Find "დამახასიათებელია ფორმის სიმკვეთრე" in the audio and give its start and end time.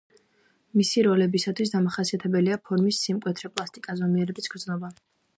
1.73-3.51